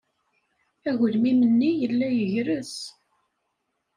[0.89, 2.75] Agelmim-nni yella yegres.